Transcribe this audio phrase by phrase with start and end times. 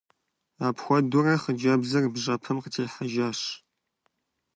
[0.67, 3.39] Апхуэдэурэ хъыджэбзыр бжьэпэм къытехьэжащ.